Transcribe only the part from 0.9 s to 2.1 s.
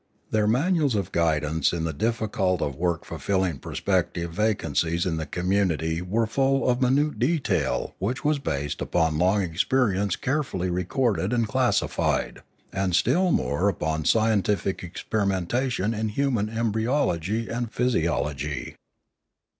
of guidance in the